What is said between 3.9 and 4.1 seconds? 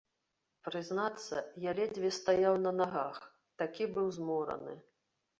быў